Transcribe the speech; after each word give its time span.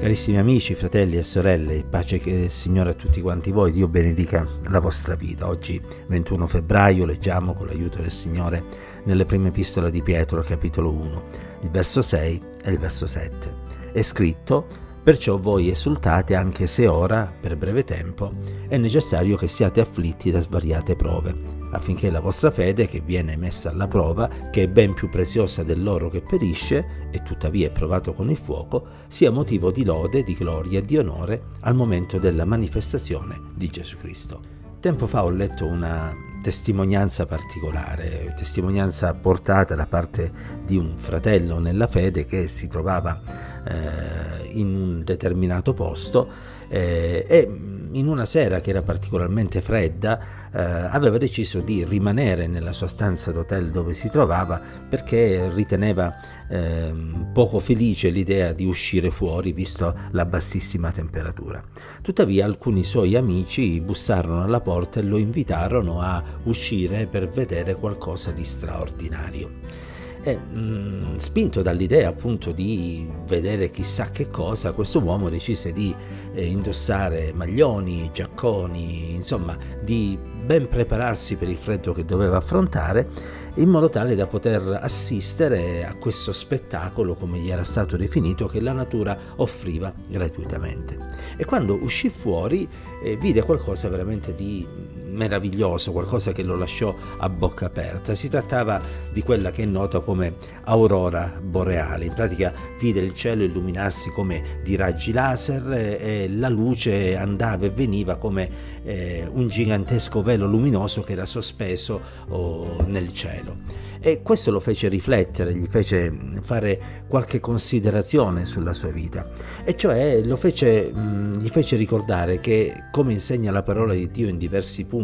Carissimi 0.00 0.38
amici, 0.38 0.74
fratelli 0.74 1.18
e 1.18 1.22
sorelle, 1.22 1.84
pace 1.84 2.16
che 2.16 2.48
Signore 2.48 2.88
a 2.88 2.94
tutti 2.94 3.20
quanti 3.20 3.50
voi, 3.50 3.70
Dio 3.70 3.86
benedica 3.86 4.46
la 4.70 4.80
vostra 4.80 5.14
vita. 5.14 5.46
Oggi 5.46 5.78
21 6.06 6.46
febbraio 6.46 7.04
leggiamo 7.04 7.52
con 7.52 7.66
l'aiuto 7.66 8.00
del 8.00 8.10
Signore 8.10 8.64
nelle 9.04 9.26
prime 9.26 9.48
epistole 9.48 9.90
di 9.90 10.00
Pietro, 10.00 10.40
capitolo 10.40 10.90
1, 10.90 11.24
il 11.60 11.68
verso 11.68 12.00
6 12.00 12.42
e 12.64 12.70
il 12.70 12.78
verso 12.78 13.06
7. 13.06 13.54
È 13.92 14.00
scritto 14.00 14.66
Perciò 15.02 15.38
voi 15.38 15.70
esultate 15.70 16.34
anche 16.34 16.66
se 16.66 16.86
ora, 16.86 17.32
per 17.40 17.56
breve 17.56 17.84
tempo, 17.84 18.30
è 18.68 18.76
necessario 18.76 19.36
che 19.36 19.48
siate 19.48 19.80
afflitti 19.80 20.30
da 20.30 20.40
svariate 20.40 20.94
prove, 20.94 21.34
affinché 21.70 22.10
la 22.10 22.20
vostra 22.20 22.50
fede, 22.50 22.86
che 22.86 23.00
viene 23.00 23.36
messa 23.36 23.70
alla 23.70 23.88
prova, 23.88 24.28
che 24.50 24.64
è 24.64 24.68
ben 24.68 24.92
più 24.92 25.08
preziosa 25.08 25.62
dell'oro 25.62 26.10
che 26.10 26.20
perisce, 26.20 27.08
e 27.10 27.22
tuttavia 27.22 27.68
è 27.68 27.72
provato 27.72 28.12
con 28.12 28.28
il 28.28 28.36
fuoco, 28.36 28.86
sia 29.08 29.30
motivo 29.30 29.70
di 29.70 29.84
lode, 29.84 30.22
di 30.22 30.34
gloria 30.34 30.80
e 30.80 30.84
di 30.84 30.98
onore 30.98 31.44
al 31.60 31.74
momento 31.74 32.18
della 32.18 32.44
manifestazione 32.44 33.40
di 33.54 33.68
Gesù 33.68 33.96
Cristo. 33.96 34.40
Tempo 34.80 35.06
fa 35.06 35.24
ho 35.24 35.30
letto 35.30 35.64
una 35.64 36.28
testimonianza 36.42 37.26
particolare, 37.26 38.34
testimonianza 38.36 39.12
portata 39.14 39.74
da 39.74 39.86
parte 39.86 40.32
di 40.64 40.76
un 40.76 40.96
fratello 40.96 41.58
nella 41.58 41.86
fede 41.86 42.24
che 42.24 42.48
si 42.48 42.68
trovava 42.68 43.20
eh, 43.64 44.48
in 44.52 44.74
un 44.74 45.04
determinato 45.04 45.74
posto 45.74 46.58
eh, 46.70 47.26
e 47.28 47.48
in 47.92 48.06
una 48.06 48.24
sera 48.24 48.60
che 48.60 48.70
era 48.70 48.82
particolarmente 48.82 49.60
fredda 49.60 50.20
eh, 50.52 50.60
aveva 50.62 51.18
deciso 51.18 51.60
di 51.60 51.84
rimanere 51.84 52.46
nella 52.46 52.72
sua 52.72 52.86
stanza 52.86 53.32
d'hotel 53.32 53.70
dove 53.70 53.94
si 53.94 54.08
trovava 54.08 54.60
perché 54.88 55.50
riteneva 55.52 56.14
eh, 56.48 56.92
poco 57.32 57.58
felice 57.58 58.10
l'idea 58.10 58.52
di 58.52 58.64
uscire 58.64 59.10
fuori 59.10 59.52
visto 59.52 59.94
la 60.12 60.24
bassissima 60.24 60.92
temperatura. 60.92 61.62
Tuttavia 62.00 62.44
alcuni 62.44 62.84
suoi 62.84 63.16
amici 63.16 63.80
bussarono 63.80 64.44
alla 64.44 64.60
porta 64.60 65.00
e 65.00 65.02
lo 65.02 65.16
invitarono 65.16 66.00
a 66.00 66.22
uscire 66.44 67.06
per 67.06 67.28
vedere 67.28 67.74
qualcosa 67.74 68.30
di 68.30 68.44
straordinario. 68.44 69.88
E 70.22 70.36
mh, 70.36 70.58
mm, 70.58 71.16
spinto 71.16 71.62
dall'idea 71.62 72.08
appunto 72.08 72.52
di 72.52 73.08
vedere 73.26 73.70
chissà 73.70 74.10
che 74.10 74.28
cosa, 74.28 74.72
questo 74.72 75.00
uomo 75.00 75.28
decise 75.28 75.72
di 75.72 75.94
eh, 76.34 76.44
indossare 76.44 77.32
maglioni, 77.32 78.10
giacconi, 78.12 79.14
insomma, 79.14 79.56
di 79.82 80.18
ben 80.44 80.68
prepararsi 80.68 81.36
per 81.36 81.48
il 81.48 81.56
freddo 81.56 81.92
che 81.92 82.04
doveva 82.04 82.36
affrontare 82.38 83.38
in 83.54 83.68
modo 83.68 83.88
tale 83.88 84.14
da 84.14 84.26
poter 84.26 84.78
assistere 84.80 85.84
a 85.84 85.94
questo 85.94 86.32
spettacolo, 86.32 87.14
come 87.14 87.38
gli 87.38 87.50
era 87.50 87.64
stato 87.64 87.96
definito, 87.96 88.46
che 88.46 88.60
la 88.60 88.72
natura 88.72 89.18
offriva 89.36 89.92
gratuitamente. 90.08 90.96
E 91.36 91.44
quando 91.44 91.74
uscì 91.82 92.10
fuori 92.10 92.68
eh, 93.02 93.16
vide 93.16 93.42
qualcosa 93.42 93.88
veramente 93.88 94.34
di 94.34 94.66
meraviglioso, 95.10 95.92
qualcosa 95.92 96.32
che 96.32 96.42
lo 96.42 96.56
lasciò 96.56 96.94
a 97.18 97.28
bocca 97.28 97.66
aperta. 97.66 98.14
Si 98.14 98.28
trattava 98.28 98.80
di 99.12 99.22
quella 99.22 99.50
che 99.50 99.62
è 99.62 99.66
nota 99.66 100.00
come 100.00 100.34
aurora 100.64 101.32
boreale. 101.42 102.06
In 102.06 102.14
pratica 102.14 102.52
vide 102.78 103.00
il 103.00 103.14
cielo 103.14 103.42
illuminarsi 103.42 104.10
come 104.10 104.60
di 104.62 104.76
raggi 104.76 105.12
laser 105.12 105.72
e 105.72 106.28
la 106.30 106.48
luce 106.48 107.16
andava 107.16 107.66
e 107.66 107.70
veniva 107.70 108.16
come 108.16 108.78
eh, 108.84 109.28
un 109.30 109.48
gigantesco 109.48 110.22
velo 110.22 110.46
luminoso 110.46 111.02
che 111.02 111.12
era 111.12 111.26
sospeso 111.26 112.00
oh, 112.28 112.82
nel 112.86 113.12
cielo 113.12 113.88
e 114.02 114.22
questo 114.22 114.50
lo 114.50 114.60
fece 114.60 114.88
riflettere, 114.88 115.54
gli 115.54 115.66
fece 115.68 116.10
fare 116.40 117.04
qualche 117.06 117.38
considerazione 117.38 118.46
sulla 118.46 118.72
sua 118.72 118.88
vita 118.88 119.28
e 119.62 119.76
cioè 119.76 120.22
fece, 120.36 120.90
gli 120.90 121.48
fece 121.48 121.76
ricordare 121.76 122.40
che 122.40 122.84
come 122.90 123.12
insegna 123.12 123.52
la 123.52 123.62
parola 123.62 123.92
di 123.92 124.10
Dio 124.10 124.28
in 124.28 124.38
diversi 124.38 124.86
punti, 124.86 124.99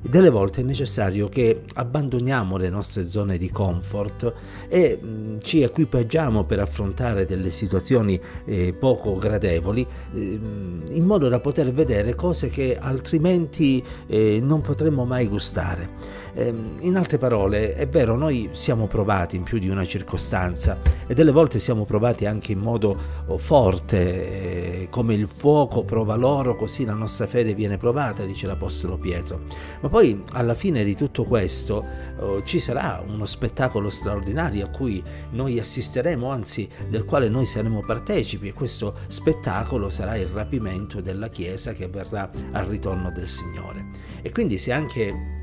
delle 0.00 0.30
volte 0.30 0.60
è 0.60 0.64
necessario 0.64 1.28
che 1.28 1.62
abbandoniamo 1.74 2.56
le 2.56 2.68
nostre 2.68 3.06
zone 3.06 3.38
di 3.38 3.50
comfort 3.50 4.32
e 4.68 5.38
ci 5.40 5.62
equipaggiamo 5.62 6.44
per 6.44 6.60
affrontare 6.60 7.24
delle 7.24 7.50
situazioni 7.50 8.20
eh, 8.44 8.74
poco 8.78 9.16
gradevoli 9.16 9.86
eh, 10.14 10.18
in 10.18 11.04
modo 11.04 11.28
da 11.28 11.40
poter 11.40 11.72
vedere 11.72 12.14
cose 12.14 12.48
che 12.48 12.76
altrimenti 12.78 13.82
eh, 14.06 14.40
non 14.42 14.60
potremmo 14.60 15.04
mai 15.04 15.26
gustare. 15.26 16.20
Ehm, 16.34 16.78
in 16.80 16.96
altre 16.96 17.18
parole, 17.18 17.74
è 17.74 17.86
vero, 17.86 18.16
noi 18.16 18.50
siamo 18.52 18.86
provati 18.86 19.36
in 19.36 19.42
più 19.42 19.58
di 19.58 19.68
una 19.68 19.84
circostanza 19.84 20.78
e 21.06 21.14
delle 21.14 21.30
volte 21.30 21.58
siamo 21.58 21.84
provati 21.84 22.24
anche 22.24 22.52
in 22.52 22.58
modo 22.58 22.96
oh, 23.26 23.36
forte, 23.36 24.82
eh, 24.82 24.88
come 24.90 25.14
il 25.14 25.26
fuoco 25.26 25.82
prova 25.82 26.14
l'oro, 26.16 26.56
così 26.56 26.84
la 26.84 26.94
nostra 26.94 27.26
fede 27.26 27.54
viene 27.54 27.76
provata, 27.76 28.24
dice 28.24 28.46
l'Apostolo 28.46 28.96
Pietro. 28.96 29.40
Ma 29.80 29.88
poi 29.88 30.22
alla 30.32 30.54
fine 30.54 30.84
di 30.84 30.96
tutto 30.96 31.24
questo 31.24 31.84
oh, 32.18 32.42
ci 32.44 32.60
sarà 32.60 33.02
uno 33.06 33.26
spettacolo 33.26 33.90
straordinario 33.90 34.64
a 34.64 34.68
cui 34.70 35.02
noi 35.30 35.58
assisteremo, 35.58 36.30
anzi 36.30 36.66
del 36.88 37.04
quale 37.04 37.28
noi 37.28 37.44
saremo 37.44 37.82
partecipi 37.86 38.48
e 38.48 38.52
questo 38.54 38.94
spettacolo 39.08 39.90
sarà 39.90 40.16
il 40.16 40.28
rapimento 40.28 41.02
della 41.02 41.28
Chiesa 41.28 41.72
che 41.72 41.84
avverrà 41.84 42.30
al 42.52 42.64
ritorno 42.64 43.10
del 43.10 43.28
Signore. 43.28 43.90
E 44.22 44.30
quindi 44.30 44.56
se 44.56 44.72
anche 44.72 45.40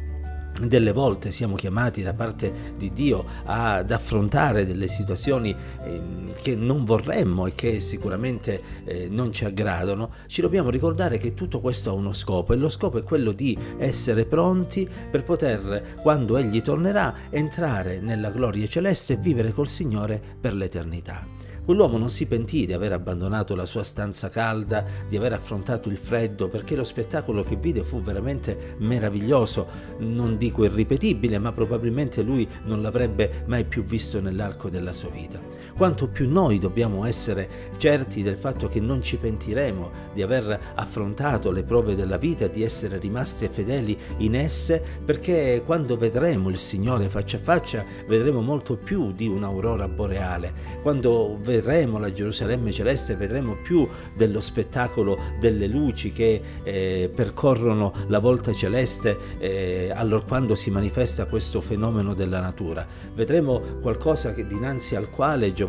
delle 0.67 0.91
volte 0.91 1.31
siamo 1.31 1.55
chiamati 1.55 2.03
da 2.03 2.13
parte 2.13 2.73
di 2.77 2.91
Dio 2.91 3.25
ad 3.45 3.91
affrontare 3.91 4.65
delle 4.65 4.87
situazioni 4.87 5.55
eh, 5.83 6.01
che 6.41 6.55
non 6.55 6.85
vorremmo 6.85 7.45
e 7.47 7.53
che 7.55 7.79
sicuramente 7.79 8.61
eh, 8.85 9.07
non 9.09 9.31
ci 9.31 9.45
aggradano, 9.45 10.11
ci 10.27 10.41
dobbiamo 10.41 10.69
ricordare 10.69 11.17
che 11.17 11.33
tutto 11.33 11.59
questo 11.59 11.91
ha 11.91 11.93
uno 11.93 12.13
scopo 12.13 12.53
e 12.53 12.57
lo 12.57 12.69
scopo 12.69 12.97
è 12.97 13.03
quello 13.03 13.31
di 13.31 13.57
essere 13.77 14.25
pronti 14.25 14.87
per 15.09 15.23
poter, 15.23 15.95
quando 16.01 16.37
Egli 16.37 16.61
tornerà, 16.61 17.13
entrare 17.29 17.99
nella 17.99 18.29
gloria 18.29 18.67
celeste 18.67 19.13
e 19.13 19.17
vivere 19.17 19.51
col 19.51 19.67
Signore 19.67 20.21
per 20.39 20.53
l'eternità. 20.53 21.48
Quell'uomo 21.69 22.00
non 22.00 22.09
si 22.09 22.25
pentì 22.25 22.66
di 22.66 22.74
aver 22.74 22.94
abbandonato 22.94 23.53
la 23.53 23.68
sua 23.68 23.84
stanza 23.84 24.28
calda, 24.30 24.84
di 25.07 25.16
aver 25.16 25.34
affrontato 25.34 25.88
il 25.88 25.97
freddo, 25.97 26.47
perché 26.47 26.75
lo 26.75 26.84
spettacolo 26.84 27.44
che 27.44 27.57
vide 27.57 27.84
fu 27.84 28.02
veramente 28.02 28.74
meraviglioso, 28.80 29.68
non 30.00 30.35
dico 30.38 30.66
irripetibile, 30.66 31.38
ma 31.38 31.52
probabilmente 31.52 32.24
lui 32.24 32.50
non 32.63 32.81
l'avrebbe 32.81 33.44
mai 33.46 33.66
più 33.66 33.84
visto 33.84 34.19
nell'arco 34.19 34.68
della 34.69 34.94
sua 34.94 35.09
vita. 35.09 35.58
Quanto 35.75 36.07
più 36.07 36.30
noi 36.30 36.59
dobbiamo 36.59 37.06
essere 37.06 37.68
certi 37.78 38.22
del 38.22 38.35
fatto 38.35 38.68
che 38.68 38.80
non 38.80 39.02
ci 39.02 39.18
pentiremo 39.18 40.07
di 40.13 40.22
aver 40.22 40.59
affrontato 40.75 41.52
le 41.52 41.63
prove 41.63 41.96
della 41.96 42.18
vita, 42.18 42.47
di 42.47 42.63
essere 42.63 42.97
rimasti 42.97 43.47
fedeli 43.50 43.97
in 44.18 44.35
esse, 44.35 44.84
perché 45.03 45.62
quando 45.66 45.97
vedremo 45.97 46.50
il 46.50 46.57
Signore 46.57 47.07
faccia 47.07 47.38
a 47.38 47.40
faccia 47.40 47.85
vedremo 48.07 48.41
molto 48.41 48.75
più 48.75 49.13
di 49.13 49.28
un'aurora 49.28 49.88
boreale. 49.88 50.52
Quando 50.81 51.38
vedremo 51.41 51.97
la 51.97 52.12
Gerusalemme 52.12 52.72
celeste, 52.72 53.16
vedremo 53.16 53.56
più 53.63 53.88
dello 54.13 54.41
spettacolo 54.41 55.18
delle 55.40 55.68
luci 55.68 56.12
che 56.12 56.41
eh, 56.63 57.09
percorrono 57.16 57.94
la 58.07 58.19
volta 58.19 58.51
celeste 58.51 59.18
eh, 59.38 59.91
allora 59.94 60.24
quando 60.24 60.56
si 60.56 60.69
manifesta 60.69 61.25
questo 61.25 61.62
fenomeno 61.62 62.13
della 62.13 62.41
natura. 62.41 62.86
Vedremo 63.16 63.59
qualcosa 63.81 64.34
che, 64.34 64.46
dinanzi 64.46 64.96
al 64.96 65.09
quale 65.09 65.53
Giovanni 65.53 65.68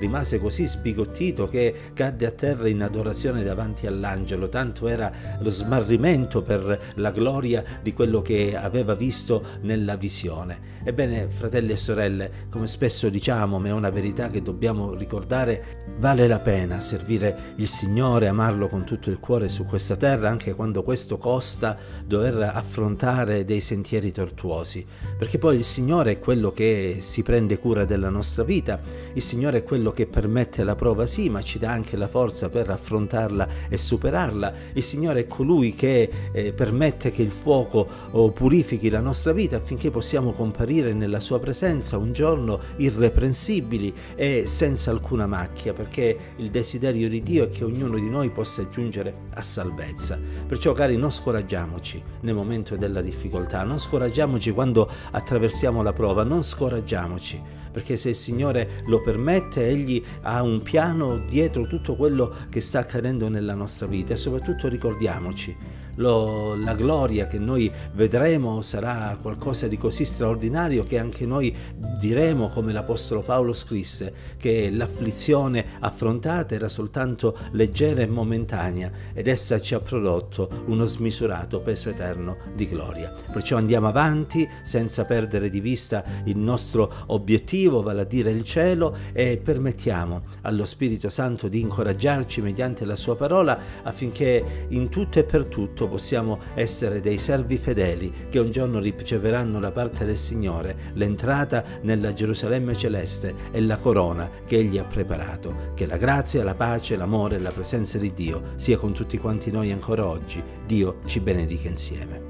rimase 0.00 0.38
così 0.38 0.66
sbigottito 0.66 1.46
che 1.48 1.74
cadde 1.94 2.26
a 2.26 2.30
terra 2.30 2.68
in 2.68 2.82
adorazione 2.82 3.44
davanti 3.44 3.86
all'angelo, 3.86 4.48
tanto 4.48 4.88
era 4.88 5.12
lo 5.40 5.50
smarrimento 5.50 6.42
per 6.42 6.92
la 6.94 7.10
gloria 7.10 7.62
di 7.82 7.92
quello 7.92 8.22
che 8.22 8.56
aveva 8.56 8.94
visto 8.94 9.42
nella 9.62 9.96
visione. 9.96 10.74
Ebbene, 10.84 11.28
fratelli 11.28 11.72
e 11.72 11.76
sorelle, 11.76 12.30
come 12.48 12.68
spesso 12.68 13.08
diciamo, 13.08 13.58
ma 13.58 13.68
è 13.68 13.72
una 13.72 13.90
verità 13.90 14.28
che 14.30 14.40
dobbiamo 14.40 14.94
ricordare 14.94 15.84
vale 15.98 16.28
la 16.28 16.38
pena 16.38 16.80
servire 16.80 17.54
il 17.56 17.66
Signore, 17.66 18.28
amarlo 18.28 18.68
con 18.68 18.84
tutto 18.84 19.10
il 19.10 19.18
cuore 19.18 19.48
su 19.48 19.64
questa 19.64 19.96
terra, 19.96 20.28
anche 20.28 20.54
quando 20.54 20.84
questo 20.84 21.18
costa 21.18 21.76
dover 22.04 22.52
affrontare 22.54 23.44
dei 23.44 23.60
sentieri 23.60 24.12
tortuosi, 24.12 24.86
perché 25.18 25.38
poi 25.38 25.56
il 25.56 25.64
Signore 25.64 26.12
è 26.12 26.18
quello 26.20 26.52
che 26.52 26.98
si 27.00 27.24
prende 27.24 27.58
cura 27.58 27.84
della 27.84 28.08
nostra 28.08 28.44
vita, 28.44 28.80
il 29.12 29.22
Signore 29.26 29.58
è 29.58 29.62
quello 29.64 29.90
che 29.90 30.06
permette 30.06 30.62
la 30.62 30.76
prova, 30.76 31.04
sì, 31.04 31.28
ma 31.28 31.42
ci 31.42 31.58
dà 31.58 31.72
anche 31.72 31.96
la 31.96 32.06
forza 32.06 32.48
per 32.48 32.70
affrontarla 32.70 33.48
e 33.68 33.76
superarla, 33.76 34.52
il 34.74 34.84
Signore 34.84 35.22
è 35.22 35.26
colui 35.26 35.74
che 35.74 36.08
eh, 36.30 36.52
permette 36.52 37.10
che 37.10 37.22
il 37.22 37.32
fuoco 37.32 37.88
oh, 38.12 38.30
purifichi 38.30 38.88
la 38.88 39.00
nostra 39.00 39.32
vita 39.32 39.56
affinché 39.56 39.90
possiamo 39.90 40.30
comparire 40.30 40.92
nella 40.92 41.18
sua 41.18 41.40
presenza 41.40 41.98
un 41.98 42.12
giorno 42.12 42.60
irreprensibili 42.76 43.92
e 44.14 44.44
senza 44.46 44.92
alcuna 44.92 45.26
macchia, 45.26 45.72
perché 45.72 46.16
il 46.36 46.50
desiderio 46.50 47.08
di 47.08 47.20
Dio 47.20 47.46
è 47.46 47.50
che 47.50 47.64
ognuno 47.64 47.96
di 47.96 48.08
noi 48.08 48.30
possa 48.30 48.68
giungere 48.68 49.12
a 49.34 49.42
salvezza. 49.42 50.16
Perciò 50.46 50.72
cari, 50.72 50.96
non 50.96 51.10
scoraggiamoci 51.10 52.00
nel 52.20 52.34
momento 52.34 52.76
della 52.76 53.02
difficoltà, 53.02 53.64
non 53.64 53.80
scoraggiamoci 53.80 54.52
quando 54.52 54.88
attraversiamo 55.10 55.82
la 55.82 55.92
prova, 55.92 56.22
non 56.22 56.44
scoraggiamoci 56.44 57.64
perché 57.76 57.98
se 57.98 58.08
il 58.08 58.16
Signore 58.16 58.80
lo 58.86 59.02
permette, 59.02 59.68
Egli 59.68 60.02
ha 60.22 60.40
un 60.40 60.62
piano 60.62 61.18
dietro 61.18 61.66
tutto 61.66 61.94
quello 61.94 62.34
che 62.48 62.62
sta 62.62 62.78
accadendo 62.78 63.28
nella 63.28 63.52
nostra 63.52 63.86
vita. 63.86 64.14
E 64.14 64.16
soprattutto 64.16 64.66
ricordiamoci 64.66 65.54
lo, 65.96 66.54
la 66.56 66.74
gloria 66.74 67.26
che 67.26 67.38
noi 67.38 67.70
vedremo 67.92 68.62
sarà 68.62 69.18
qualcosa 69.20 69.68
di 69.68 69.76
così 69.76 70.04
straordinario 70.04 70.84
che 70.84 70.98
anche 70.98 71.26
noi 71.26 71.54
diremo 71.98 72.48
come 72.48 72.72
l'Apostolo 72.72 73.20
Paolo 73.20 73.52
scrisse 73.52 74.12
che 74.36 74.70
l'afflizione 74.70 75.64
affrontata 75.80 76.54
era 76.54 76.68
soltanto 76.68 77.36
leggera 77.52 78.02
e 78.02 78.06
momentanea 78.06 78.90
ed 79.12 79.26
essa 79.26 79.60
ci 79.60 79.74
ha 79.74 79.80
prodotto 79.80 80.64
uno 80.66 80.84
smisurato 80.84 81.60
peso 81.60 81.88
eterno 81.88 82.36
di 82.54 82.66
gloria. 82.66 83.14
Perciò 83.32 83.56
andiamo 83.56 83.88
avanti 83.88 84.48
senza 84.62 85.04
perdere 85.04 85.48
di 85.48 85.60
vista 85.60 86.04
il 86.24 86.36
nostro 86.36 86.92
obiettivo, 87.06 87.82
vale 87.82 88.02
a 88.02 88.04
dire 88.04 88.30
il 88.30 88.44
cielo, 88.44 88.96
e 89.12 89.40
permettiamo 89.42 90.22
allo 90.42 90.64
Spirito 90.64 91.08
Santo 91.08 91.48
di 91.48 91.60
incoraggiarci 91.60 92.40
mediante 92.40 92.84
la 92.84 92.96
sua 92.96 93.16
parola 93.16 93.58
affinché 93.82 94.66
in 94.68 94.88
tutto 94.88 95.18
e 95.18 95.24
per 95.24 95.46
tutto 95.46 95.85
tutto 95.86 95.88
possiamo 95.88 96.38
essere 96.54 97.00
dei 97.00 97.18
servi 97.18 97.56
fedeli 97.56 98.12
che 98.28 98.38
un 98.38 98.50
giorno 98.50 98.78
riceveranno 98.80 99.58
da 99.60 99.70
parte 99.70 100.04
del 100.04 100.18
Signore 100.18 100.92
l'entrata 100.94 101.64
nella 101.82 102.12
Gerusalemme 102.12 102.76
celeste 102.76 103.34
e 103.52 103.60
la 103.60 103.76
corona 103.76 104.28
che 104.46 104.58
Egli 104.58 104.78
ha 104.78 104.84
preparato. 104.84 105.72
Che 105.74 105.86
la 105.86 105.96
grazia, 105.96 106.44
la 106.44 106.54
pace, 106.54 106.96
l'amore 106.96 107.36
e 107.36 107.40
la 107.40 107.50
presenza 107.50 107.98
di 107.98 108.12
Dio 108.12 108.52
sia 108.56 108.76
con 108.76 108.92
tutti 108.92 109.18
quanti 109.18 109.50
noi 109.50 109.70
ancora 109.70 110.06
oggi. 110.06 110.42
Dio 110.66 110.98
ci 111.06 111.20
benedica 111.20 111.68
insieme. 111.68 112.25